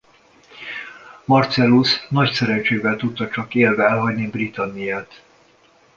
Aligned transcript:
Marcellus 1.25 2.07
nagy 2.09 2.31
szerencsével 2.31 2.95
tudta 2.95 3.29
csak 3.29 3.55
élve 3.55 3.85
elhagyni 3.87 4.27
Britanniát. 4.29 5.21